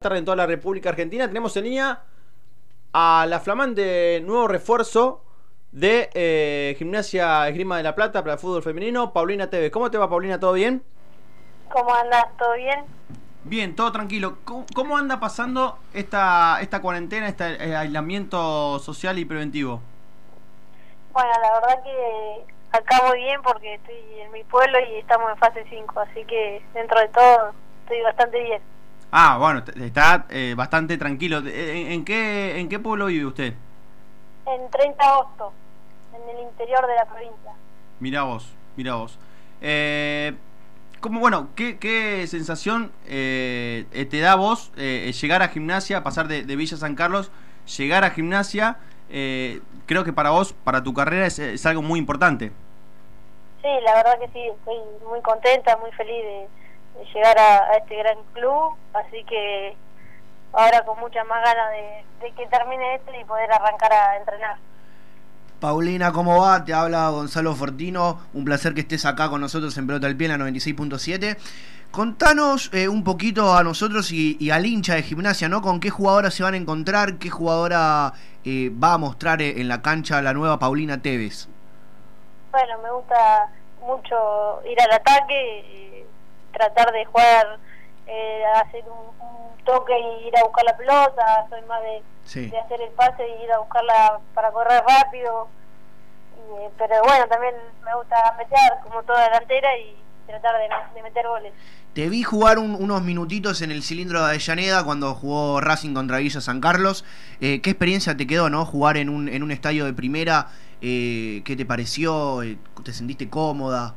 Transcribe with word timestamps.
tarde 0.00 0.18
en 0.18 0.24
toda 0.24 0.36
la 0.36 0.46
República 0.46 0.90
Argentina. 0.90 1.26
Tenemos 1.26 1.56
en 1.56 1.64
línea 1.64 2.02
a 2.92 3.26
la 3.28 3.40
flamante 3.40 4.20
nuevo 4.20 4.46
refuerzo 4.46 5.24
de 5.72 6.08
eh, 6.14 6.76
Gimnasia 6.78 7.48
Esgrima 7.48 7.78
de 7.78 7.82
la 7.82 7.96
Plata 7.96 8.22
para 8.22 8.34
el 8.34 8.38
fútbol 8.38 8.62
femenino, 8.62 9.12
Paulina 9.12 9.50
Tevez. 9.50 9.72
¿Cómo 9.72 9.90
te 9.90 9.98
va, 9.98 10.08
Paulina? 10.08 10.38
¿Todo 10.38 10.52
bien? 10.52 10.84
¿Cómo 11.72 11.92
andas? 11.92 12.26
¿Todo 12.38 12.54
bien? 12.54 12.84
Bien, 13.42 13.74
todo 13.74 13.90
tranquilo. 13.90 14.38
¿Cómo, 14.44 14.66
cómo 14.72 14.96
anda 14.96 15.18
pasando 15.18 15.80
esta, 15.92 16.60
esta 16.60 16.80
cuarentena, 16.80 17.26
este 17.26 17.54
eh, 17.56 17.74
aislamiento 17.74 18.78
social 18.78 19.18
y 19.18 19.24
preventivo? 19.24 19.80
Bueno, 21.12 21.32
la 21.42 21.54
verdad 21.54 21.82
que 21.82 22.44
muy 23.08 23.18
bien 23.18 23.42
porque 23.42 23.74
estoy 23.74 23.96
en 24.20 24.30
mi 24.30 24.44
pueblo 24.44 24.78
y 24.78 24.98
estamos 24.98 25.28
en 25.32 25.38
fase 25.38 25.64
5, 25.68 25.98
así 25.98 26.24
que 26.24 26.62
dentro 26.72 27.00
de 27.00 27.08
todo 27.08 27.52
estoy 27.82 28.00
bastante 28.02 28.40
bien. 28.40 28.77
Ah, 29.10 29.38
bueno, 29.38 29.62
está 29.76 30.26
eh, 30.30 30.54
bastante 30.56 30.98
tranquilo. 30.98 31.38
Eh, 31.46 31.82
¿En, 31.86 31.92
en 31.92 32.04
qué, 32.04 32.58
¿En 32.60 32.68
qué 32.68 32.78
pueblo 32.78 33.06
vive 33.06 33.26
usted? 33.26 33.54
En 34.46 34.70
30 34.70 35.04
de 35.04 35.10
agosto, 35.10 35.52
en 36.12 36.36
el 36.36 36.42
interior 36.42 36.86
de 36.86 36.94
la 36.96 37.04
provincia. 37.04 37.52
Mirá 38.00 38.22
vos, 38.22 38.56
mirá 38.76 38.94
vos. 38.94 39.18
Eh, 39.60 40.34
¿Cómo, 41.00 41.20
bueno, 41.20 41.48
qué, 41.54 41.78
qué 41.78 42.26
sensación 42.26 42.92
eh, 43.06 43.86
eh, 43.92 44.04
te 44.04 44.20
da 44.20 44.34
vos 44.34 44.72
eh, 44.76 45.12
llegar 45.20 45.42
a 45.42 45.48
gimnasia, 45.48 46.02
pasar 46.02 46.26
de, 46.28 46.42
de 46.44 46.56
Villa 46.56 46.76
San 46.76 46.94
Carlos, 46.94 47.30
llegar 47.76 48.04
a 48.04 48.10
gimnasia? 48.10 48.78
eh, 49.10 49.60
creo 49.86 50.04
que 50.04 50.12
para 50.12 50.30
vos, 50.30 50.52
para 50.52 50.82
tu 50.82 50.92
carrera, 50.92 51.26
es, 51.26 51.38
es 51.38 51.64
algo 51.66 51.82
muy 51.82 51.98
importante. 51.98 52.52
Sí, 53.62 53.68
la 53.82 53.94
verdad 53.94 54.18
que 54.20 54.28
sí, 54.28 54.40
estoy 54.46 54.76
muy 55.08 55.20
contenta, 55.22 55.76
muy 55.78 55.90
feliz 55.92 56.22
de 56.24 56.48
llegar 57.14 57.38
a, 57.38 57.64
a 57.70 57.76
este 57.76 57.96
gran 57.96 58.18
club, 58.32 58.74
así 58.94 59.24
que 59.24 59.76
ahora 60.52 60.84
con 60.84 60.98
muchas 61.00 61.26
más 61.26 61.42
ganas 61.44 61.70
de, 61.70 62.04
de 62.26 62.32
que 62.32 62.46
termine 62.46 62.96
esto 62.96 63.12
y 63.18 63.24
poder 63.24 63.50
arrancar 63.52 63.92
a 63.92 64.16
entrenar. 64.16 64.56
Paulina, 65.60 66.12
¿cómo 66.12 66.40
va? 66.40 66.64
Te 66.64 66.72
habla 66.72 67.08
Gonzalo 67.08 67.54
Fortino. 67.54 68.20
Un 68.32 68.44
placer 68.44 68.74
que 68.74 68.82
estés 68.82 69.04
acá 69.04 69.28
con 69.28 69.40
nosotros 69.40 69.76
en 69.76 69.86
Pelota 69.88 70.06
al 70.06 70.16
Pie, 70.16 70.30
en 70.30 70.38
la 70.38 70.46
96.7. 70.46 71.36
Contanos 71.90 72.70
eh, 72.72 72.86
un 72.86 73.02
poquito 73.02 73.56
a 73.56 73.64
nosotros 73.64 74.12
y, 74.12 74.36
y 74.38 74.50
al 74.50 74.66
hincha 74.66 74.94
de 74.94 75.02
gimnasia, 75.02 75.48
¿no? 75.48 75.60
¿Con 75.62 75.80
qué 75.80 75.90
jugadora 75.90 76.30
se 76.30 76.44
van 76.44 76.54
a 76.54 76.58
encontrar? 76.58 77.14
¿Qué 77.14 77.28
jugadora 77.28 78.12
eh, 78.44 78.70
va 78.70 78.92
a 78.92 78.98
mostrar 78.98 79.42
eh, 79.42 79.60
en 79.60 79.66
la 79.68 79.82
cancha 79.82 80.22
la 80.22 80.32
nueva 80.32 80.58
Paulina 80.58 81.02
Tevez? 81.02 81.48
Bueno, 82.52 82.78
me 82.82 82.90
gusta 82.92 83.50
mucho 83.80 84.62
ir 84.70 84.80
al 84.80 84.92
ataque, 84.92 85.60
eh, 85.60 85.97
tratar 86.58 86.92
de 86.92 87.04
jugar, 87.06 87.58
eh, 88.06 88.42
hacer 88.56 88.84
un, 88.84 89.26
un 89.26 89.64
toque 89.64 89.92
y 89.98 90.28
ir 90.28 90.36
a 90.36 90.44
buscar 90.44 90.64
la 90.64 90.76
pelota, 90.76 91.46
soy 91.48 91.62
más 91.62 91.80
de, 91.82 92.02
Sí. 92.24 92.46
de 92.48 92.58
hacer 92.58 92.80
el 92.82 92.90
pase 92.90 93.26
y 93.26 93.44
ir 93.44 93.52
a 93.52 93.58
buscarla 93.58 94.20
para 94.34 94.50
correr 94.52 94.82
rápido. 94.86 95.48
Y, 96.36 96.64
eh, 96.64 96.70
pero 96.76 97.02
bueno, 97.04 97.26
también 97.28 97.54
me 97.84 97.94
gusta 97.94 98.34
meter 98.36 98.58
como 98.82 99.02
toda 99.02 99.24
delantera 99.24 99.68
y 99.78 99.96
tratar 100.26 100.56
de, 100.58 100.68
de 100.94 101.02
meter 101.02 101.26
goles. 101.26 101.52
Te 101.94 102.08
vi 102.10 102.22
jugar 102.22 102.58
un- 102.58 102.74
unos 102.74 103.02
minutitos 103.02 103.62
en 103.62 103.70
el 103.70 103.82
cilindro 103.82 104.20
de 104.20 104.26
Avellaneda 104.26 104.84
cuando 104.84 105.14
jugó 105.14 105.60
Racing 105.60 105.94
contra 105.94 106.18
Villa 106.18 106.40
San 106.42 106.60
Carlos. 106.60 107.04
Eh, 107.40 107.60
¿Qué 107.62 107.70
experiencia 107.70 108.16
te 108.16 108.26
quedó, 108.26 108.50
no? 108.50 108.64
Jugar 108.66 108.98
en 108.98 109.08
un, 109.08 109.28
en 109.28 109.42
un 109.42 109.50
estadio 109.50 109.84
de 109.86 109.94
primera. 109.94 110.48
Eh, 110.82 111.42
¿Qué 111.44 111.56
te 111.56 111.64
pareció? 111.64 112.42
Eh, 112.42 112.58
¿Te 112.84 112.92
sentiste 112.92 113.28
cómoda? 113.30 113.94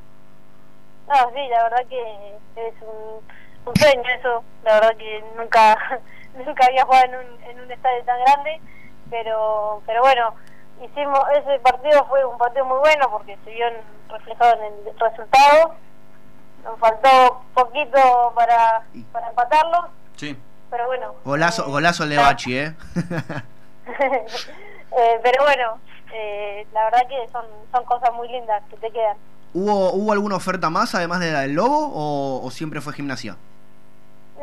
No, 1.11 1.29
sí, 1.33 1.47
la 1.49 1.63
verdad 1.63 1.85
que 1.89 2.35
es 2.55 2.73
un, 2.81 3.21
un 3.65 3.75
sueño 3.75 4.03
eso. 4.17 4.43
La 4.63 4.75
verdad 4.75 4.95
que 4.97 5.23
nunca 5.37 5.75
nunca 6.45 6.65
había 6.65 6.85
jugado 6.85 7.05
en 7.05 7.15
un, 7.15 7.43
en 7.43 7.59
un 7.59 7.71
estadio 7.71 8.03
tan 8.05 8.19
grande, 8.21 8.61
pero 9.09 9.81
pero 9.85 10.01
bueno, 10.01 10.33
hicimos 10.81 11.19
ese 11.35 11.59
partido 11.59 12.05
fue 12.05 12.23
un 12.25 12.37
partido 12.37 12.65
muy 12.65 12.79
bueno 12.79 13.09
porque 13.11 13.37
se 13.43 13.51
vio 13.51 13.65
reflejado 14.09 14.53
en 14.55 14.73
el 14.87 14.99
resultado. 14.99 15.75
Nos 16.63 16.79
faltó 16.79 17.41
poquito 17.55 18.31
para, 18.35 18.83
para 19.11 19.29
empatarlo, 19.29 19.89
Sí. 20.15 20.37
pero 20.69 20.85
bueno. 20.85 21.15
Golazo, 21.25 21.65
eh, 21.65 21.69
golazo 21.71 22.05
de 22.07 22.17
Bachi, 22.17 22.55
¿eh? 22.57 22.75
eh, 23.99 25.19
pero 25.23 25.43
bueno, 25.43 25.79
eh, 26.13 26.67
la 26.71 26.83
verdad 26.85 27.07
que 27.07 27.27
son, 27.29 27.45
son 27.71 27.83
cosas 27.85 28.13
muy 28.13 28.27
lindas 28.27 28.61
que 28.69 28.77
te 28.77 28.91
quedan. 28.91 29.17
¿Hubo, 29.53 29.91
¿Hubo 29.93 30.11
alguna 30.13 30.35
oferta 30.35 30.69
más 30.69 30.95
además 30.95 31.19
de 31.19 31.31
la 31.31 31.41
del 31.41 31.53
Lobo 31.53 31.91
o, 31.93 32.41
o 32.45 32.51
siempre 32.51 32.79
fue 32.81 32.93
gimnasia? 32.93 33.37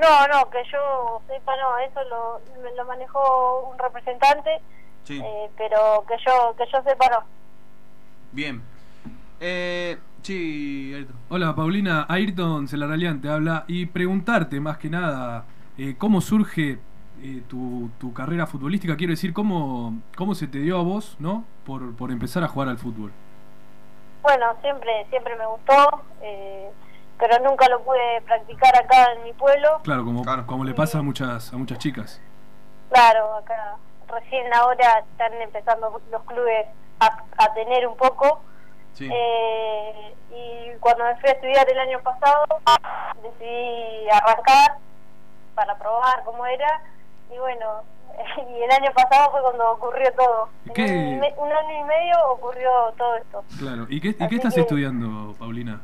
No, 0.01 0.29
no, 0.29 0.49
que 0.51 0.59
yo 0.71 1.21
sepa, 1.27 1.53
no, 1.57 1.79
eso 1.79 2.01
lo, 2.09 2.41
lo 2.77 2.85
manejó 2.85 3.69
un 3.71 3.79
representante, 3.79 4.61
Sí. 5.05 5.19
eh, 5.19 5.51
pero 5.57 6.05
que 6.07 6.15
yo 6.27 6.55
que 6.57 6.65
yo 6.73 6.83
sepa, 6.83 7.09
no. 7.09 7.23
Bien. 8.33 8.63
Eh, 9.41 9.99
sí, 10.23 10.93
Ayrton. 10.95 11.17
Hola 11.31 11.55
Paulina, 11.57 12.07
Ayrton 12.09 12.69
Celaralian 12.69 13.21
te 13.21 13.29
habla 13.29 13.65
y 13.67 13.87
preguntarte 13.87 14.61
más 14.61 14.79
que 14.79 14.91
nada 14.91 15.45
eh, 15.79 15.95
cómo 15.97 16.21
surge 16.21 16.79
eh, 17.23 17.43
tu, 17.49 17.91
tu 17.99 18.13
carrera 18.13 18.47
futbolística, 18.47 18.97
quiero 18.97 19.13
decir, 19.13 19.33
cómo, 19.33 19.95
cómo 20.17 20.35
se 20.35 20.47
te 20.47 20.59
dio 20.59 20.79
a 20.79 20.83
vos, 20.83 21.17
¿no? 21.19 21.45
Por, 21.65 21.95
por 21.97 22.13
empezar 22.13 22.45
a 22.45 22.49
jugar 22.49 22.69
al 22.69 22.79
fútbol. 22.79 23.11
Bueno, 24.23 24.55
siempre 24.61 25.07
siempre 25.11 25.37
me 25.37 25.47
gustó, 25.47 26.03
eh, 26.23 26.71
pero 27.19 27.39
nunca 27.41 27.69
lo 27.69 27.81
pude 27.83 28.21
practicar 28.23 28.77
acá 28.77 29.13
en 29.13 29.25
mi 29.25 29.33
pueblo. 29.33 29.81
Claro, 29.85 30.05
como, 30.05 30.23
Claro. 30.23 30.47
como 30.47 30.65
le 30.65 30.75
pasa 30.75 30.99
a 30.99 31.03
muchas, 31.03 31.53
a 31.53 31.57
muchas 31.57 31.79
chicas. 31.79 32.21
Claro, 32.91 33.35
acá 33.37 33.77
recién 34.09 34.53
ahora 34.55 35.01
están 35.11 35.33
empezando 35.35 36.01
los 36.11 36.23
clubes 36.25 36.67
a, 37.01 37.23
a 37.39 37.55
tener 37.55 37.87
un 37.87 37.97
poco. 37.97 38.41
Sí. 38.95 39.09
Eh, 39.13 40.15
y 40.31 40.77
cuando 40.81 41.05
me 41.05 41.15
fui 41.17 41.29
a 41.29 41.33
estudiar 41.33 41.69
el 41.71 41.79
año 41.79 42.01
pasado, 42.01 42.45
decidí 43.23 44.09
arrancar 44.11 44.79
para 45.55 45.77
probar 45.79 46.25
cómo 46.25 46.45
era. 46.47 46.81
Y 47.31 47.39
bueno, 47.39 47.83
y 48.59 48.63
el 48.63 48.71
año 48.71 48.91
pasado 48.95 49.31
fue 49.31 49.41
cuando 49.43 49.71
ocurrió 49.73 50.13
todo. 50.17 50.49
En 50.67 50.73
¿Qué? 50.75 51.33
Un, 51.37 51.53
año 51.53 51.81
y 51.81 51.85
medio 51.85 52.15
ocurrió 52.33 52.69
todo 52.97 53.17
esto. 53.17 53.45
Claro. 53.59 53.87
¿Y 53.89 54.01
qué, 54.01 54.09
y 54.09 54.17
Así 54.19 54.29
qué 54.29 54.37
estás 54.37 54.55
que- 54.55 54.61
estudiando, 54.61 55.35
Paulina? 55.39 55.81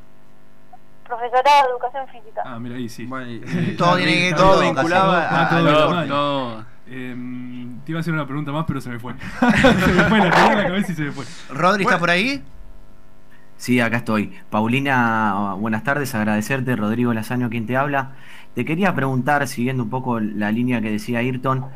Profesorado 1.07 1.65
de 1.65 1.71
Educación 1.71 2.09
Física. 2.09 2.43
Ah, 2.45 2.59
mira 2.59 2.77
ahí 2.77 2.89
sí. 2.89 3.05
Bueno, 3.07 3.27
Eh, 3.31 3.75
Todo 3.77 3.97
tiene 3.97 4.13
que- 4.13 4.29
está 4.31 4.43
todo 4.43 4.61
vinculado 4.61 5.05
todo- 5.13 5.21
a- 5.21 5.49
a- 5.49 5.61
bien, 5.61 5.75
a- 5.75 5.87
mal. 5.89 6.09
No, 6.09 6.75
Em, 6.87 7.81
te 7.85 7.93
iba 7.93 7.99
a 7.99 8.01
hacer 8.01 8.13
una 8.13 8.27
pregunta 8.27 8.53
más, 8.53 8.65
pero 8.67 8.81
se 8.81 8.91
me 8.91 8.99
fue. 8.99 9.15
se 9.41 9.47
me 9.93 10.05
fue, 10.05 10.19
la 10.19 10.31
tenía 10.31 10.53
en 10.53 10.59
la 10.59 10.67
cabeza 10.67 10.93
y 10.93 10.95
se 10.95 11.03
me 11.03 11.13
fue. 11.13 11.25
¿Rodri 11.51 11.85
Bueno. 11.85 11.91
está 11.91 11.99
por 11.99 12.11
ahí? 12.11 12.43
sí, 13.57 13.81
acá 13.81 13.99
estoy. 13.99 14.39
Paulina, 14.51 15.55
buenas 15.59 15.83
tardes, 15.85 16.15
agradecerte. 16.15 16.77
Rodrigo 16.77 17.15
Lazaño, 17.15 17.49
quien 17.49 17.67
te 17.67 17.77
habla. 17.77 18.13
Te 18.55 18.65
quería 18.65 18.95
preguntar, 18.95 19.47
siguiendo 19.49 19.83
un 19.83 19.91
poco 19.91 20.21
la 20.21 20.51
línea 20.53 20.81
que 20.83 20.91
decía 20.91 21.21
Ayrton, 21.21 21.67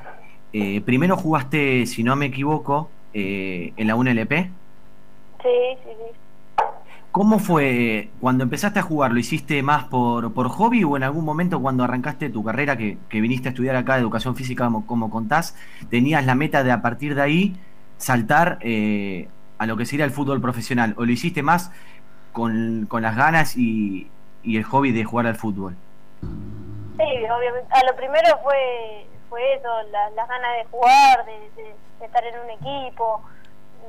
eh, 0.53 0.81
primero 0.81 1.17
jugaste, 1.17 1.87
si 1.87 2.03
no 2.03 2.17
me 2.17 2.27
equivoco, 2.27 2.91
eh, 3.13 3.73
en 3.77 3.87
la 3.87 3.97
UNLP. 3.97 4.31
Sí, 4.31 5.49
sí, 5.85 5.91
sí. 5.91 6.65
¿Cómo 7.11 7.39
fue 7.39 8.11
cuando 8.21 8.45
empezaste 8.45 8.79
a 8.79 8.83
jugar? 8.83 9.13
¿Lo 9.13 9.19
hiciste 9.19 9.63
más 9.63 9.85
por, 9.85 10.33
por 10.35 10.49
hobby 10.49 10.85
o 10.85 10.97
en 10.97 11.03
algún 11.03 11.25
momento 11.25 11.61
cuando 11.61 11.83
arrancaste 11.83 12.31
tu 12.31 12.45
carrera, 12.45 12.77
que, 12.77 12.99
que 13.09 13.21
viniste 13.21 13.49
a 13.49 13.51
estudiar 13.51 13.77
acá 13.77 13.99
educación 13.99 14.37
física, 14.37 14.65
como, 14.65 14.87
como 14.87 15.11
contás, 15.11 15.57
tenías 15.91 16.25
la 16.27 16.35
meta 16.35 16.63
de 16.63 16.71
a 16.71 16.83
partir 16.83 17.15
de 17.15 17.23
ahí 17.23 17.57
saltar 17.97 18.59
eh, 18.61 19.29
a 19.59 19.67
lo 19.67 19.77
que 19.77 19.87
sería 19.87 20.05
el 20.05 20.11
fútbol 20.11 20.41
profesional? 20.41 20.95
¿O 20.97 21.05
lo 21.05 21.11
hiciste 21.11 21.43
más 21.43 21.73
con, 22.33 22.87
con 22.89 23.03
las 23.03 23.17
ganas 23.17 23.57
y, 23.57 24.09
y 24.43 24.57
el 24.57 24.65
hobby 24.65 24.93
de 24.93 25.05
jugar 25.05 25.27
al 25.27 25.35
fútbol? 25.35 25.75
Sí, 26.21 26.29
obviamente. 26.99 27.69
A 27.73 27.91
lo 27.91 27.97
primero 27.97 28.39
fue 28.45 29.08
fue 29.29 29.55
eso, 29.55 29.69
la- 29.91 30.11
las 30.11 30.29
ganas 30.29 30.57
de 30.57 30.65
jugar, 30.71 31.25
de, 31.27 31.33
de- 31.57 31.75
de 32.01 32.07
estar 32.07 32.25
en 32.25 32.39
un 32.41 32.51
equipo, 32.51 33.23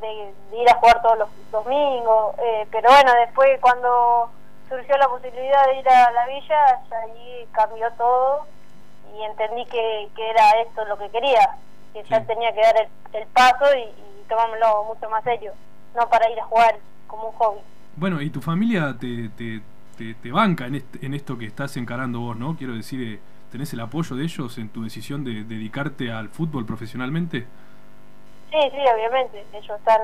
de, 0.01 0.33
de 0.51 0.57
ir 0.63 0.69
a 0.69 0.75
jugar 0.75 1.01
todos 1.01 1.17
los 1.19 1.29
domingos. 1.51 2.35
eh, 2.39 2.67
pero 2.71 2.89
bueno, 2.89 3.11
después 3.25 3.59
cuando 3.61 4.29
surgió 4.67 4.97
la 4.97 5.07
posibilidad 5.07 5.65
de 5.67 5.79
ir 5.79 5.89
a 5.89 6.11
la 6.11 6.25
villa, 6.27 6.81
ya 6.89 6.97
ahí 6.99 7.47
cambió 7.51 7.91
todo 7.93 8.45
y 9.17 9.23
entendí 9.23 9.65
que, 9.65 10.09
que 10.15 10.29
era 10.29 10.61
esto 10.61 10.85
lo 10.85 10.97
que 10.97 11.09
quería, 11.09 11.55
que 11.93 12.03
ya 12.03 12.23
tenía 12.23 12.53
que 12.53 12.61
dar 12.61 12.75
el, 12.77 12.87
el 13.21 13.27
paso 13.27 13.65
y, 13.75 13.81
y 13.81 14.25
tomármelo 14.29 14.83
mucho 14.85 15.09
más 15.09 15.23
serio, 15.23 15.53
no 15.95 16.07
para 16.09 16.29
ir 16.29 16.39
a 16.39 16.45
jugar 16.45 16.77
como 17.07 17.29
un 17.29 17.35
hobby. 17.35 17.59
Bueno, 17.95 18.21
y 18.21 18.29
tu 18.29 18.41
familia 18.41 18.95
te, 18.99 19.29
te, 19.29 19.61
te, 19.97 20.13
te 20.13 20.31
banca 20.31 20.67
en, 20.67 20.83
en 21.01 21.13
esto 21.15 21.37
que 21.37 21.45
estás 21.47 21.75
encarando 21.77 22.19
vos, 22.19 22.37
¿no? 22.37 22.55
Quiero 22.55 22.73
decir, 22.73 23.15
eh, 23.15 23.19
¿tenés 23.51 23.73
el 23.73 23.79
apoyo 23.79 24.15
de 24.15 24.23
ellos 24.23 24.57
en 24.57 24.69
tu 24.69 24.83
decisión 24.83 25.23
de 25.23 25.43
dedicarte 25.43 26.11
al 26.11 26.29
fútbol 26.29 26.65
profesionalmente? 26.65 27.47
Sí, 28.51 28.57
sí, 28.71 28.77
obviamente. 28.95 29.45
Ellos 29.53 29.77
están 29.77 30.01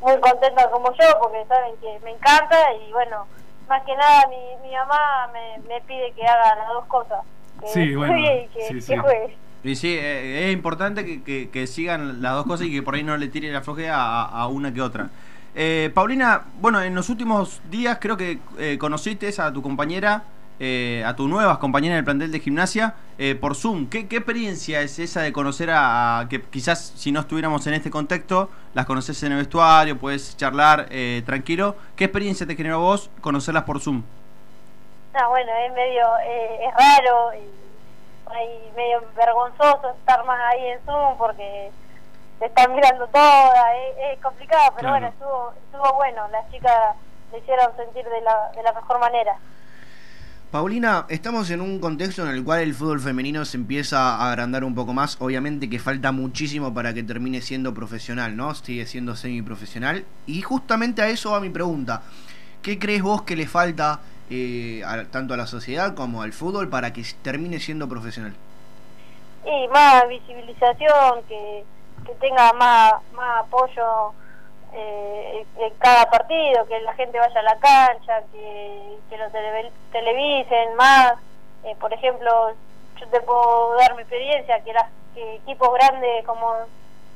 muy 0.00 0.18
contentos 0.20 0.66
como 0.72 0.90
yo 0.92 1.06
porque 1.20 1.44
saben 1.48 1.74
que 1.80 1.98
me 2.04 2.10
encanta 2.10 2.56
y 2.74 2.92
bueno, 2.92 3.26
más 3.68 3.82
que 3.84 3.94
nada 3.96 4.22
mi, 4.28 4.68
mi 4.68 4.74
mamá 4.74 5.28
me, 5.32 5.62
me 5.68 5.80
pide 5.82 6.12
que 6.12 6.26
haga 6.26 6.56
las 6.56 6.68
dos 6.68 6.84
cosas. 6.86 7.20
que 7.60 7.66
Sí, 7.68 7.94
bueno, 7.94 8.18
y 8.18 8.48
que, 8.48 8.60
sí, 8.68 8.74
que 8.74 8.80
sí. 8.80 8.96
juegue. 8.96 9.36
Y 9.64 9.76
sí, 9.76 9.94
eh, 9.96 10.48
es 10.48 10.52
importante 10.52 11.04
que, 11.04 11.22
que- 11.22 11.48
que 11.50 11.66
sigan 11.68 12.20
las 12.20 12.32
dos 12.34 12.46
cosas 12.46 12.66
y 12.66 12.72
que 12.72 12.82
por 12.82 12.94
ahí 12.96 13.04
no 13.04 13.16
le 13.16 13.28
tire 13.28 13.52
la 13.52 13.60
flojera 13.62 13.96
a, 13.96 14.24
a 14.24 14.46
una 14.48 14.74
que 14.74 14.82
otra. 14.82 15.08
Eh, 15.54 15.90
Paulina, 15.94 16.42
bueno, 16.60 16.82
en 16.82 16.94
los 16.94 17.08
últimos 17.10 17.60
días 17.70 17.98
creo 18.00 18.16
que 18.16 18.40
eh, 18.58 18.76
conociste 18.78 19.30
a 19.40 19.52
tu 19.52 19.62
compañera, 19.62 20.24
eh, 20.64 21.02
a 21.04 21.16
tu 21.16 21.26
nuevas 21.26 21.58
compañeras 21.58 21.96
del 21.96 22.04
plantel 22.04 22.30
de 22.30 22.38
gimnasia 22.38 22.94
eh, 23.18 23.34
por 23.34 23.56
Zoom. 23.56 23.88
¿Qué, 23.88 24.06
qué 24.06 24.18
experiencia 24.18 24.80
es 24.80 24.98
esa 25.00 25.20
de 25.22 25.32
conocer 25.32 25.70
a, 25.70 26.20
a- 26.20 26.28
que 26.28 26.40
quizás 26.40 26.92
si 26.96 27.10
no 27.10 27.18
estuviéramos 27.18 27.66
en 27.66 27.74
este 27.74 27.90
contexto, 27.90 28.48
las 28.72 28.86
conoces 28.86 29.20
en 29.24 29.32
el 29.32 29.38
vestuario, 29.38 29.98
puedes 29.98 30.36
charlar 30.36 30.86
eh, 30.90 31.22
tranquilo? 31.26 31.74
¿Qué 31.96 32.04
experiencia 32.04 32.46
te 32.46 32.54
generó 32.54 32.78
vos 32.78 33.10
conocerlas 33.20 33.64
por 33.64 33.80
Zoom? 33.80 34.02
No, 35.14 35.28
bueno, 35.30 35.50
es 35.66 35.72
medio, 35.74 36.06
eh, 36.24 36.58
es 36.68 36.74
raro 36.74 37.32
y 37.34 38.76
medio 38.76 39.02
vergonzoso 39.16 39.90
estar 39.98 40.24
más 40.24 40.40
ahí 40.52 40.66
en 40.68 40.78
Zoom 40.86 41.18
porque 41.18 41.70
te 42.38 42.46
están 42.46 42.74
mirando 42.74 43.06
toda, 43.08 43.74
es, 43.76 44.14
es 44.14 44.20
complicado, 44.22 44.72
pero 44.76 44.88
Claro. 44.88 44.92
bueno, 44.92 45.06
estuvo, 45.08 45.52
estuvo 45.66 45.94
bueno, 45.96 46.28
las 46.28 46.50
chicas 46.50 46.96
le 47.32 47.38
hicieron 47.38 47.76
sentir 47.76 48.04
de 48.04 48.20
la, 48.22 48.50
de 48.56 48.62
la 48.62 48.72
mejor 48.72 48.98
manera. 49.00 49.36
Paulina, 50.52 51.06
estamos 51.08 51.50
en 51.50 51.62
un 51.62 51.78
contexto 51.78 52.20
en 52.28 52.28
el 52.28 52.44
cual 52.44 52.60
el 52.60 52.74
fútbol 52.74 53.00
femenino 53.00 53.42
se 53.46 53.56
empieza 53.56 54.16
a 54.16 54.30
agrandar 54.30 54.64
un 54.64 54.74
poco 54.74 54.92
más. 54.92 55.16
Obviamente 55.18 55.70
que 55.70 55.78
falta 55.78 56.12
muchísimo 56.12 56.74
para 56.74 56.92
que 56.92 57.02
termine 57.02 57.40
siendo 57.40 57.72
profesional, 57.72 58.36
¿no? 58.36 58.54
Sigue 58.54 58.84
siendo 58.84 59.16
semiprofesional. 59.16 60.04
Y 60.26 60.42
justamente 60.42 61.00
a 61.00 61.08
eso 61.08 61.30
va 61.30 61.40
mi 61.40 61.48
pregunta. 61.48 62.02
¿Qué 62.60 62.78
crees 62.78 63.00
vos 63.00 63.22
que 63.22 63.34
le 63.34 63.46
falta 63.46 64.00
eh, 64.28 64.82
tanto 65.10 65.32
a 65.32 65.38
la 65.38 65.46
sociedad 65.46 65.94
como 65.94 66.20
al 66.20 66.34
fútbol 66.34 66.68
para 66.68 66.92
que 66.92 67.02
termine 67.22 67.58
siendo 67.58 67.88
profesional? 67.88 68.34
Y 69.46 69.68
más 69.68 70.06
visibilización, 70.06 71.22
que, 71.30 71.64
que 72.04 72.12
tenga 72.20 72.52
más, 72.52 72.92
más 73.14 73.38
apoyo 73.40 74.12
eh, 74.72 75.46
en 75.58 75.74
cada 75.78 76.06
partido, 76.10 76.66
que 76.66 76.80
la 76.80 76.94
gente 76.94 77.18
vaya 77.18 77.40
a 77.40 77.42
la 77.42 77.56
cancha, 77.58 78.22
que, 78.32 78.98
que 79.10 79.18
lo 79.18 79.26
tele- 79.30 79.72
televisen 79.92 80.74
más. 80.76 81.14
Eh, 81.64 81.76
por 81.80 81.92
ejemplo, 81.92 82.52
yo 82.98 83.06
te 83.08 83.20
puedo 83.20 83.74
dar 83.76 83.94
mi 83.94 84.02
experiencia, 84.02 84.60
que, 84.64 84.72
las, 84.72 84.86
que 85.14 85.36
equipos 85.36 85.72
grandes 85.74 86.24
como, 86.26 86.54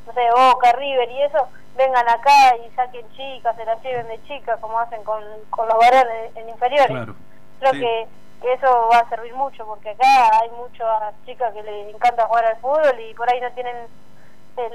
no 0.06 0.12
sé, 0.12 0.20
Boca, 0.34 0.72
River 0.72 1.10
y 1.10 1.22
eso, 1.22 1.48
vengan 1.76 2.08
acá 2.08 2.56
y 2.56 2.70
saquen 2.74 3.06
chicas, 3.12 3.54
se 3.56 3.64
las 3.64 3.82
lleven 3.82 4.08
de 4.08 4.22
chicas, 4.24 4.58
como 4.60 4.78
hacen 4.78 5.02
con, 5.04 5.22
con 5.50 5.68
los 5.68 5.78
varones 5.78 6.34
en 6.36 6.48
inferiores 6.48 6.86
Claro. 6.86 7.14
creo 7.60 7.72
Sí. 7.72 7.80
que, 7.80 8.06
que 8.42 8.52
eso 8.54 8.88
va 8.92 8.98
a 8.98 9.08
servir 9.08 9.34
mucho 9.34 9.66
porque 9.66 9.90
acá 9.90 10.40
hay 10.40 10.50
muchas 10.50 11.14
chicas 11.26 11.52
que 11.52 11.62
les 11.62 11.94
encanta 11.94 12.26
jugar 12.26 12.44
al 12.46 12.56
fútbol 12.58 12.98
y 13.00 13.12
por 13.14 13.30
ahí 13.30 13.40
no 13.40 13.50
tienen 13.52 13.76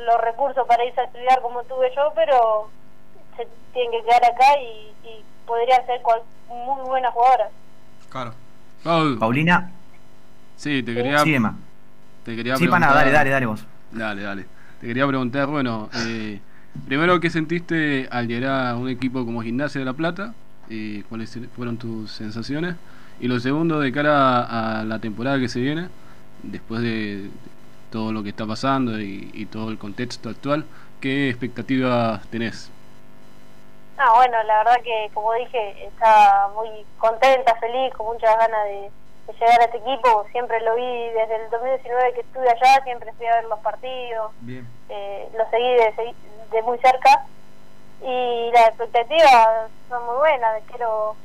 los 0.06 0.22
recursos 0.22 0.66
para 0.68 0.86
irse 0.86 1.02
a 1.02 1.06
estudiar 1.06 1.42
como 1.42 1.64
tuve 1.64 1.92
yo 1.96 2.12
pero 2.16 2.70
se 3.36 3.48
tienen 3.74 3.92
que 3.92 4.04
quedar 4.06 4.24
acá 4.26 4.60
y, 4.62 4.94
y 5.08 5.24
podrían 5.46 5.86
ser 5.86 6.02
cual- 6.02 6.22
muy 6.50 6.82
buenas 6.88 7.14
jugadoras 7.14 7.50
Claro. 8.10 8.34
Paul, 8.84 9.18
Paulina, 9.20 9.72
sí, 10.58 10.84
te 10.84 10.94
quería, 10.94 11.20
sí, 11.20 11.36
Emma. 11.36 11.56
te 12.26 12.36
quería 12.36 12.56
Sí, 12.58 12.68
pana, 12.68 12.88
preguntar- 12.88 12.96
dale, 13.06 13.12
dale, 13.12 13.30
dale 13.30 13.46
vos. 13.46 13.66
Dale, 13.92 14.22
dale. 14.24 14.46
Te 14.82 14.88
quería 14.88 15.06
preguntar, 15.08 15.48
bueno, 15.48 15.90
eh, 16.08 16.40
primero, 16.88 17.20
¿qué 17.20 17.30
sentiste 17.30 18.08
al 18.12 18.28
llegar 18.28 18.68
a 18.70 18.76
un 18.76 18.90
equipo 18.90 19.24
como 19.26 19.42
Gimnasia 19.44 19.80
de 19.80 19.86
La 19.86 19.94
Plata? 19.94 20.34
Eh, 20.70 21.04
¿Cuáles 21.10 21.38
fueron 21.56 21.78
tus 21.78 22.12
sensaciones? 22.12 22.76
Y 23.20 23.28
lo 23.28 23.40
segundo, 23.40 23.80
de 23.80 23.92
cara 23.92 24.80
a 24.80 24.84
la 24.84 25.00
temporada 25.00 25.40
que 25.40 25.48
se 25.48 25.60
viene, 25.60 25.88
después 26.44 26.82
de 26.82 27.30
todo 27.92 28.12
lo 28.12 28.24
que 28.24 28.30
está 28.30 28.46
pasando 28.46 29.00
y, 29.00 29.30
y 29.34 29.46
todo 29.46 29.70
el 29.70 29.78
contexto 29.78 30.30
actual, 30.30 30.66
¿qué 31.02 31.30
expectativas 31.30 32.26
tenés? 32.30 32.72
Ah, 33.98 34.14
bueno, 34.16 34.42
la 34.44 34.60
verdad 34.60 34.82
que 34.84 35.12
como 35.14 35.34
dije, 35.34 35.86
estaba 35.86 36.48
muy 36.56 36.70
contenta, 36.98 37.54
feliz, 37.58 37.94
con 37.94 38.08
muchas 38.08 38.36
ganas 38.36 38.64
de, 38.66 38.90
de 39.28 39.34
llegar 39.34 39.62
a 39.62 39.66
este 39.66 39.78
equipo. 39.78 40.26
Siempre 40.32 40.60
lo 40.62 40.76
vi 40.76 41.10
desde 41.14 41.36
el 41.36 41.50
2019 41.52 42.14
que 42.14 42.22
estuve 42.22 42.50
allá, 42.50 42.84
siempre 42.84 43.14
fui 43.14 43.28
a 43.28 43.36
ver 43.36 43.44
los 43.46 43.60
partidos, 43.60 44.32
Bien. 44.42 44.68
eh, 44.90 45.30
lo 45.38 45.48
seguí 45.52 45.70
de, 45.74 46.16
de 46.52 46.62
muy 46.64 46.80
cerca. 46.80 47.26
Y 48.04 48.50
las 48.54 48.70
expectativas 48.70 49.70
son 49.88 50.04
muy 50.08 50.16
buenas, 50.16 50.64
quiero 50.68 51.16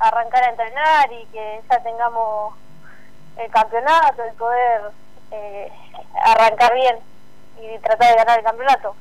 arrancar 0.00 0.42
a 0.42 0.50
entrenar 0.50 1.12
y 1.12 1.24
que 1.26 1.60
ya 1.70 1.78
tengamos 1.82 2.54
el 3.38 3.50
campeonato, 3.52 4.24
el 4.24 4.34
poder 4.34 4.80
eh, 5.30 5.72
arrancar 6.24 6.74
bien 6.74 6.96
y 7.60 7.78
tratar 7.80 8.10
de 8.10 8.16
ganar 8.16 8.38
el 8.38 8.44
campeonato. 8.44 8.94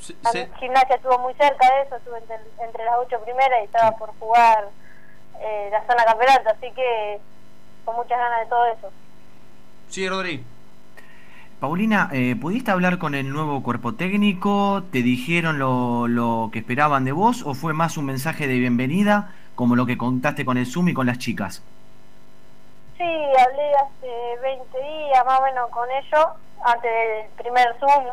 Se- 0.00 0.48
gimnasia 0.60 0.96
estuvo 0.96 1.18
muy 1.18 1.32
cerca 1.34 1.66
de 1.74 1.82
eso, 1.82 1.96
estuvo 1.96 2.16
entre, 2.16 2.36
entre 2.62 2.84
las 2.84 2.94
ocho 2.98 3.18
primeras 3.24 3.60
y 3.62 3.64
estaba 3.64 3.96
por 3.96 4.10
jugar 4.18 4.68
eh, 5.40 5.68
la 5.72 5.80
zona 5.86 6.04
campeonato, 6.04 6.50
así 6.50 6.70
que 6.72 7.18
con 7.84 7.96
muchas 7.96 8.18
ganas 8.18 8.40
de 8.40 8.46
todo 8.46 8.66
eso. 8.66 8.90
sí, 9.88 10.08
Rodri. 10.08 10.44
Paulina, 11.60 12.10
eh, 12.12 12.36
¿pudiste 12.38 12.70
hablar 12.70 12.98
con 12.98 13.14
el 13.14 13.30
nuevo 13.30 13.62
cuerpo 13.62 13.94
técnico? 13.94 14.82
¿Te 14.92 15.02
dijeron 15.02 15.58
lo, 15.58 16.08
lo 16.08 16.50
que 16.52 16.58
esperaban 16.58 17.04
de 17.04 17.12
vos 17.12 17.42
o 17.46 17.54
fue 17.54 17.72
más 17.72 17.96
un 17.96 18.04
mensaje 18.06 18.46
de 18.46 18.58
bienvenida 18.58 19.32
como 19.54 19.76
lo 19.76 19.86
que 19.86 19.96
contaste 19.96 20.44
con 20.44 20.58
el 20.58 20.66
Zoom 20.66 20.88
y 20.88 20.94
con 20.94 21.06
las 21.06 21.18
chicas? 21.18 21.62
Sí, 23.04 23.10
hablé 23.38 23.74
hace 23.74 24.40
20 24.40 24.80
días 24.80 25.26
más 25.26 25.38
o 25.38 25.42
menos 25.42 25.68
con 25.68 25.86
ellos, 25.90 26.26
antes 26.64 26.90
del 26.90 27.26
primer 27.36 27.76
Zoom, 27.78 28.06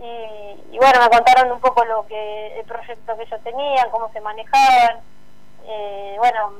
y, 0.00 0.74
y 0.76 0.78
bueno, 0.78 1.00
me 1.02 1.10
contaron 1.10 1.50
un 1.50 1.60
poco 1.60 1.84
lo 1.84 2.06
que 2.06 2.56
el 2.60 2.64
proyecto 2.64 3.16
que 3.16 3.22
ellos 3.24 3.40
tenían, 3.42 3.90
cómo 3.90 4.08
se 4.12 4.20
manejaban, 4.20 4.98
eh, 5.66 6.14
bueno, 6.18 6.52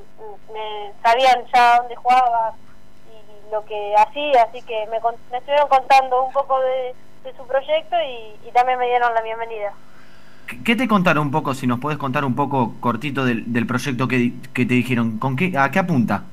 me 0.51 0.91
sabían 1.01 1.45
ya 1.53 1.77
dónde 1.77 1.95
jugaba 1.95 2.53
y 3.07 3.49
lo 3.51 3.63
que 3.63 3.95
hacía, 3.95 4.43
así 4.43 4.61
que 4.63 4.85
me, 4.87 4.99
me 5.31 5.37
estuvieron 5.37 5.69
contando 5.69 6.25
un 6.25 6.33
poco 6.33 6.59
de, 6.59 6.93
su 7.37 7.47
proyecto 7.47 7.95
y, 8.45 8.51
también 8.51 8.77
me 8.77 8.87
dieron 8.87 9.13
la 9.13 9.21
bienvenida. 9.21 9.71
¿Qué- 10.47 10.61
¿Qué 10.63 10.75
te 10.75 10.87
contaron 10.89 11.27
un 11.27 11.31
poco, 11.31 11.53
si 11.53 11.65
nos 11.65 11.79
podés 11.79 11.97
contar 11.97 12.25
un 12.25 12.35
poco 12.35 12.73
cortito 12.81 13.23
del, 13.23 13.53
del 13.53 13.65
proyecto 13.65 14.09
que, 14.09 14.33
que 14.53 14.65
te 14.65 14.73
dijeron? 14.73 15.17
¿Con 15.17 15.37
qué, 15.37 15.53
¿A 15.57 15.71
qué 15.71 15.79
apunta? 15.79 16.23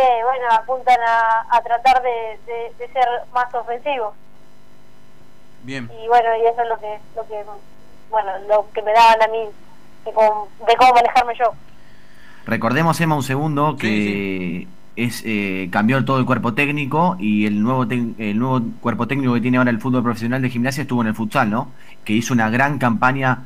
Eh, 0.00 0.20
bueno, 0.24 0.44
apuntan 0.52 0.96
a, 1.06 1.44
a 1.56 1.60
tratar 1.62 2.02
de, 2.02 2.38
de- 2.46 2.72
de 2.78 2.92
ser 2.92 3.06
más 3.34 3.52
ofensivos. 3.54 4.14
Bien. 5.62 5.90
y 6.02 6.08
bueno 6.08 6.28
y 6.42 6.46
eso 6.46 6.62
es 6.62 6.68
lo 6.70 6.78
que 6.78 6.98
lo 7.14 7.26
que 7.28 7.44
bueno 8.10 8.30
lo 8.48 8.66
que 8.72 8.80
me 8.80 8.92
daban 8.94 9.22
a 9.22 9.28
mí 9.28 9.40
de 10.06 10.12
cómo, 10.12 10.48
de 10.66 10.74
cómo 10.76 10.94
manejarme 10.94 11.34
yo 11.38 11.52
Recordemos, 12.46 12.98
Emma, 13.00 13.14
un 13.16 13.22
segundo 13.22 13.76
que 13.76 14.66
es 14.96 15.22
eh, 15.26 15.68
cambió 15.70 16.02
todo 16.04 16.18
el 16.18 16.24
cuerpo 16.24 16.54
técnico 16.54 17.16
y 17.20 17.44
el 17.46 17.62
nuevo, 17.62 17.84
el 17.84 18.38
nuevo 18.38 18.62
cuerpo 18.80 19.06
técnico 19.06 19.34
que 19.34 19.42
tiene 19.42 19.58
ahora 19.58 19.70
el 19.70 19.78
fútbol 19.80 20.02
profesional 20.02 20.40
de 20.40 20.48
gimnasia 20.48 20.82
estuvo 20.82 21.02
en 21.02 21.08
el 21.08 21.14
futsal, 21.14 21.50
¿no? 21.50 21.70
Que 22.04 22.14
hizo 22.14 22.32
una 22.32 22.48
gran 22.48 22.78
campaña 22.78 23.40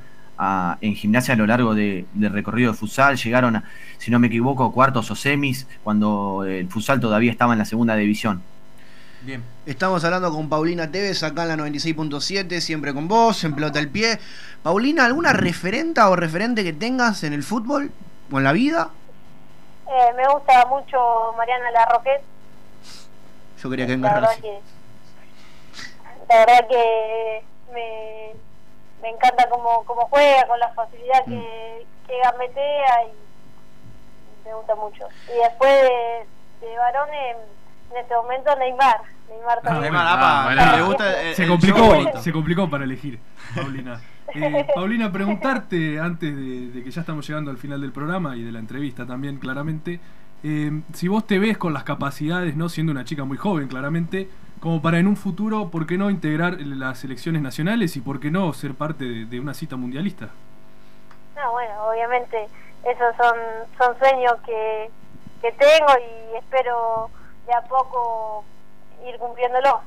en 0.80 0.94
gimnasia 0.94 1.34
a 1.34 1.36
lo 1.36 1.46
largo 1.46 1.74
de- 1.74 2.06
del 2.14 2.32
recorrido 2.32 2.72
de 2.72 2.78
futsal. 2.78 3.16
Llegaron, 3.16 3.56
a, 3.56 3.64
si 3.98 4.10
no 4.10 4.18
me 4.18 4.26
equivoco, 4.26 4.72
cuartos 4.72 5.10
o 5.10 5.14
semis 5.16 5.66
cuando 5.82 6.44
el 6.46 6.68
futsal 6.68 7.00
todavía 7.00 7.30
estaba 7.30 7.52
en 7.52 7.58
la 7.60 7.64
segunda 7.64 7.94
división. 7.96 8.42
Bien. 9.22 9.42
Estamos 9.64 10.04
hablando 10.04 10.30
con 10.30 10.50
Paulina 10.50 10.90
Tevez 10.90 11.22
acá 11.22 11.42
en 11.44 11.48
la 11.48 11.56
96.7, 11.56 12.60
siempre 12.60 12.92
con 12.92 13.08
vos, 13.08 13.42
en 13.44 13.54
pelota 13.54 13.78
al 13.78 13.88
pie. 13.88 14.18
Paulina, 14.62 15.06
¿alguna 15.06 15.32
referenta 15.32 16.10
o 16.10 16.16
referente 16.16 16.62
que 16.62 16.74
tengas 16.74 17.24
en 17.24 17.32
el 17.32 17.42
fútbol 17.42 17.90
o 18.30 18.38
en 18.38 18.44
la 18.44 18.52
vida? 18.52 18.90
eh, 19.86 20.12
me 20.16 20.26
gusta 20.32 20.66
mucho 20.66 20.98
Mariana 21.36 21.70
Larroquet 21.70 22.22
Yo 23.62 23.70
quería 23.70 23.86
que 23.86 23.96
la 23.98 24.14
verdad 24.14 24.30
que 24.40 24.58
la 26.28 26.36
verdad 26.46 26.68
que 26.68 27.42
me, 27.72 28.32
me 29.02 29.10
encanta 29.10 29.48
cómo, 29.50 29.84
cómo 29.84 30.02
juega 30.08 30.46
con 30.46 30.58
la 30.58 30.68
facilidad 30.70 31.24
que, 31.26 31.86
que 32.06 32.14
gambetea 32.22 33.04
y 33.06 34.46
me 34.48 34.54
gusta 34.54 34.74
mucho. 34.74 35.06
Y 35.28 35.38
después 35.42 35.70
de, 35.82 36.66
de 36.66 36.76
varones 36.78 37.36
en 37.92 37.96
este 37.98 38.14
momento 38.14 38.56
Neymar. 38.56 39.00
Neymar 39.28 39.60
también. 39.62 39.82
Neymar, 39.92 40.06
Ah, 40.06 40.14
apa, 40.44 40.54
bueno. 40.54 40.76
le 40.76 40.82
gusta 40.82 41.22
el- 41.22 41.34
Se 41.34 41.46
complicó, 41.46 42.18
se 42.20 42.32
complicó 42.32 42.68
para 42.70 42.84
elegir, 42.84 43.18
Paulina. 43.54 44.00
Eh, 44.34 44.66
Paulina, 44.74 45.12
preguntarte 45.12 46.00
antes 46.00 46.34
de, 46.34 46.68
de 46.68 46.82
que 46.82 46.90
ya 46.90 47.02
estamos 47.02 47.28
llegando 47.28 47.50
al 47.50 47.58
final 47.58 47.80
del 47.82 47.92
programa 47.92 48.34
y 48.36 48.42
de 48.42 48.50
la 48.50 48.58
entrevista 48.58 49.06
también, 49.06 49.36
claramente, 49.38 50.00
eh, 50.42 50.80
si 50.94 51.06
vos 51.08 51.26
te 51.26 51.38
ves 51.38 51.56
con 51.58 51.72
las 51.74 51.84
capacidades, 51.84 52.56
no 52.56 52.68
siendo 52.70 52.90
una 52.90 53.04
chica 53.04 53.24
muy 53.24 53.36
joven, 53.36 53.68
claramente, 53.68 54.28
como 54.60 54.80
para 54.80 54.98
en 54.98 55.06
un 55.06 55.16
futuro, 55.16 55.70
¿por 55.70 55.86
qué 55.86 55.98
no 55.98 56.10
integrar 56.10 56.60
las 56.60 56.98
selecciones 56.98 57.42
nacionales 57.42 57.96
y 57.96 58.00
por 58.00 58.20
qué 58.20 58.30
no 58.30 58.52
ser 58.52 58.74
parte 58.74 59.04
de, 59.04 59.24
de 59.26 59.40
una 59.40 59.54
cita 59.54 59.76
mundialista? 59.76 60.30
No, 61.36 61.52
bueno, 61.52 61.88
obviamente 61.88 62.48
esos 62.84 63.16
son, 63.16 63.36
son 63.78 63.98
sueños 63.98 64.34
que, 64.44 64.90
que 65.42 65.52
tengo 65.52 65.92
y 65.98 66.36
espero 66.36 67.10
de 67.46 67.52
a 67.54 67.62
poco 67.62 68.44
ir 69.06 69.18
cumpliéndolo. 69.18 69.80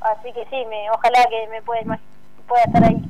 Así 0.00 0.32
que 0.32 0.44
sí, 0.50 0.64
me, 0.68 0.90
ojalá 0.90 1.26
que 1.28 1.48
me 1.50 1.62
pueda, 1.62 1.98
pueda 2.46 2.62
estar 2.64 2.84
ahí. 2.84 3.02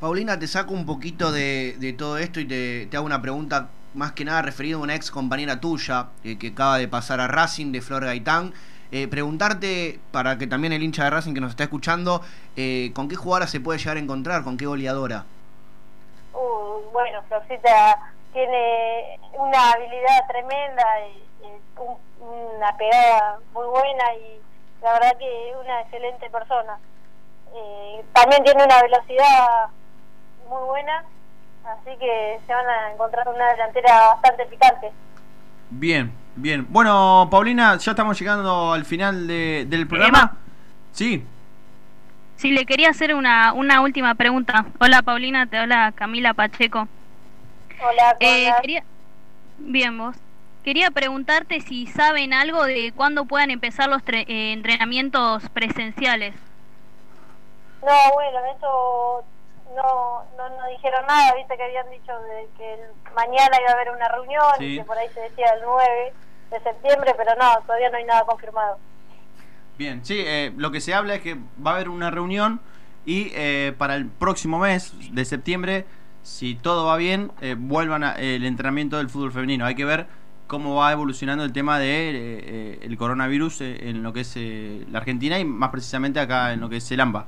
Paulina, 0.00 0.38
te 0.38 0.46
saco 0.46 0.72
un 0.72 0.86
poquito 0.86 1.30
de, 1.30 1.76
de 1.78 1.92
todo 1.92 2.16
esto 2.16 2.40
y 2.40 2.46
te, 2.46 2.86
te 2.86 2.96
hago 2.96 3.04
una 3.04 3.20
pregunta 3.20 3.68
más 3.92 4.12
que 4.12 4.24
nada 4.24 4.40
referida 4.40 4.76
a 4.76 4.78
una 4.78 4.94
ex 4.94 5.10
compañera 5.10 5.60
tuya 5.60 6.06
eh, 6.24 6.38
que 6.38 6.48
acaba 6.48 6.78
de 6.78 6.88
pasar 6.88 7.20
a 7.20 7.26
Racing 7.26 7.72
de 7.72 7.82
Flor 7.82 8.04
Gaitán. 8.04 8.54
Eh, 8.92 9.06
preguntarte, 9.08 10.00
para 10.10 10.36
que 10.36 10.46
también 10.48 10.72
el 10.72 10.82
hincha 10.82 11.04
de 11.04 11.10
Racing 11.10 11.32
que 11.34 11.40
nos 11.40 11.50
está 11.50 11.62
escuchando, 11.64 12.22
eh, 12.56 12.90
¿con 12.94 13.08
qué 13.08 13.14
jugadora 13.16 13.46
se 13.46 13.60
puede 13.60 13.78
llegar 13.78 13.96
a 13.96 14.00
encontrar? 14.00 14.42
¿Con 14.42 14.56
qué 14.56 14.66
goleadora? 14.66 15.24
Uh, 16.34 16.90
bueno, 16.92 17.22
Florcita 17.28 18.12
tiene 18.32 19.18
una 19.38 19.72
habilidad 19.72 20.26
tremenda, 20.28 20.84
y, 21.06 21.46
y 21.46 21.80
un- 21.80 22.10
una 22.58 22.76
pegada 22.76 23.38
muy 23.52 23.66
buena 23.66 24.14
y 24.14 24.40
la 24.82 24.92
verdad 24.94 25.16
que 25.18 25.50
es 25.50 25.56
una 25.56 25.80
excelente 25.82 26.28
persona. 26.30 26.78
Eh, 27.54 28.04
también 28.12 28.42
tiene 28.44 28.64
una 28.64 28.82
velocidad 28.82 29.66
muy 30.48 30.62
buena, 30.66 31.04
así 31.64 31.96
que 31.98 32.40
se 32.46 32.52
van 32.54 32.68
a 32.68 32.92
encontrar 32.92 33.28
una 33.28 33.50
delantera 33.52 34.14
bastante 34.14 34.46
picante. 34.46 34.90
Bien, 35.70 36.12
bien. 36.40 36.66
Bueno, 36.70 37.28
Paulina, 37.30 37.76
ya 37.78 37.92
estamos 37.92 38.18
llegando 38.18 38.72
al 38.72 38.84
final 38.84 39.26
de- 39.26 39.64
del 39.68 39.86
programa. 39.86 40.18
Emma. 40.18 40.36
Sí, 40.92 41.24
Sí, 42.36 42.52
le 42.52 42.64
quería 42.64 42.88
hacer 42.88 43.14
una, 43.14 43.52
una 43.52 43.82
última 43.82 44.14
pregunta. 44.14 44.64
Hola 44.78 45.02
Paulina, 45.02 45.44
te 45.46 45.58
habla 45.58 45.92
Camila 45.94 46.32
Pacheco. 46.32 46.88
Hola, 47.82 48.16
¿cómo 48.18 48.30
Eh, 48.32 48.50
quería... 48.62 48.84
Bien, 49.58 49.98
vos. 49.98 50.16
Quería 50.64 50.90
preguntarte 50.90 51.60
si 51.60 51.86
saben 51.86 52.32
algo 52.32 52.64
de 52.64 52.92
cuándo 52.96 53.26
puedan 53.26 53.50
empezar 53.50 53.90
los 53.90 54.02
tre- 54.02 54.24
eh, 54.26 54.52
entrenamientos 54.54 55.46
presenciales. 55.50 56.34
No, 57.82 57.92
bueno, 58.14 58.38
eso 58.56 59.24
no, 59.76 60.24
no 60.38 60.56
nos 60.56 60.68
dijeron 60.70 61.04
nada, 61.06 61.34
viste 61.34 61.56
que 61.58 61.62
habían 61.62 61.90
dicho 61.90 62.12
de 62.20 62.48
que 62.56 62.72
el- 62.74 63.14
mañana 63.14 63.54
iba 63.60 63.70
a 63.70 63.74
haber 63.74 63.90
una 63.90 64.08
reunión 64.08 64.42
Sí. 64.58 64.64
y 64.64 64.78
que 64.78 64.84
por 64.84 64.96
ahí 64.96 65.08
se 65.12 65.20
decía 65.20 65.46
el 65.56 65.60
9 65.62 66.12
de 66.50 66.60
septiembre, 66.60 67.12
pero 67.16 67.30
no, 67.38 67.60
todavía 67.66 67.90
no 67.90 67.96
hay 67.98 68.04
nada 68.04 68.24
confirmado. 68.24 68.78
bien. 69.78 70.04
Sí, 70.04 70.16
eh, 70.18 70.52
lo 70.56 70.70
que 70.70 70.80
se 70.80 70.92
habla 70.94 71.14
es 71.14 71.22
que 71.22 71.36
va 71.64 71.70
a 71.72 71.74
haber 71.74 71.88
una 71.88 72.10
reunión 72.10 72.60
y 73.06 73.30
eh, 73.34 73.72
para 73.78 73.94
el 73.96 74.06
próximo 74.06 74.58
mes 74.58 74.92
de 75.12 75.24
septiembre, 75.24 75.86
si 76.22 76.54
todo 76.54 76.84
va 76.86 76.96
bien, 76.96 77.32
eh, 77.40 77.56
vuelvan 77.58 78.04
a- 78.04 78.12
el 78.16 78.44
entrenamiento 78.44 78.98
del 78.98 79.08
fútbol 79.08 79.32
femenino. 79.32 79.64
Hay 79.64 79.74
que 79.74 79.86
ver 79.86 80.06
cómo 80.46 80.74
va 80.74 80.92
evolucionando 80.92 81.44
el 81.44 81.52
tema 81.52 81.78
de 81.78 82.10
eh, 82.10 82.14
eh, 82.14 82.78
el 82.82 82.98
coronavirus 82.98 83.60
eh, 83.62 83.88
en 83.88 84.02
lo 84.02 84.12
que 84.12 84.20
es 84.20 84.32
eh, 84.36 84.84
la 84.90 84.98
Argentina 84.98 85.38
y 85.38 85.44
más 85.46 85.70
precisamente 85.70 86.20
acá 86.20 86.52
en 86.52 86.60
lo 86.60 86.68
que 86.68 86.76
es 86.76 86.90
el 86.92 87.00
AMBA. 87.00 87.24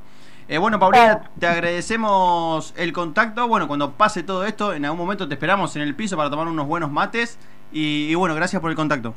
Eh, 0.48 0.58
bueno, 0.58 0.78
Paulina, 0.78 1.30
te 1.38 1.46
agradecemos 1.46 2.74
el 2.76 2.92
contacto. 2.92 3.46
Bueno, 3.48 3.66
cuando 3.68 3.92
pase 3.92 4.22
todo 4.24 4.44
esto, 4.44 4.74
en 4.74 4.84
algún 4.84 4.98
momento 4.98 5.26
te 5.26 5.34
esperamos 5.34 5.74
en 5.76 5.82
el 5.82 5.94
piso 5.94 6.16
para 6.16 6.28
tomar 6.28 6.48
unos 6.48 6.66
buenos 6.66 6.90
mates. 6.90 7.38
Y, 7.72 8.10
y 8.10 8.14
bueno, 8.14 8.34
gracias 8.34 8.60
por 8.60 8.70
el 8.70 8.76
contacto. 8.76 9.14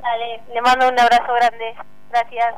Dale, 0.00 0.40
le 0.52 0.60
mando 0.62 0.88
un 0.88 0.98
abrazo 0.98 1.32
grande. 1.34 1.74
Gracias. 2.10 2.54